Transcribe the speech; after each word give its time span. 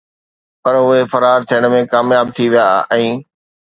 پر 0.61 0.73
اهي 0.81 1.01
فرار 1.11 1.39
ٿيڻ 1.49 1.63
۾ 1.73 1.81
ڪامياب 1.93 2.27
ٿي 2.35 2.45
ويا 2.53 2.67
۽ 2.97 3.09